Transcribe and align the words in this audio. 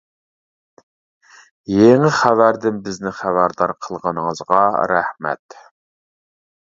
يېڭى 1.73 2.09
خەۋەردىن 2.19 2.79
بىزنى 2.87 3.11
خەۋەردار 3.17 3.73
قىلغىنىڭىزغا 3.87 4.63
رەھمەت! 4.93 5.59